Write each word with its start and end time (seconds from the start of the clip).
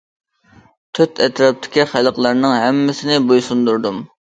تۆت 1.01 1.21
ئەتراپتىكى 1.27 1.87
خەلقلەرنىڭ 1.95 2.59
ھەممىسىنى 2.67 3.25
بويسۇندۇردۇم. 3.33 4.07